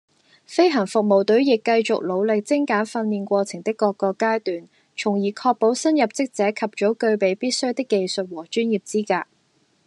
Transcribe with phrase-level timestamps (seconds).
[0.47, 9.29] 飛行服務隊亦繼續努力精簡訓練過程的各個階段，從而確保新入職者及早具備必需的技術和專業資格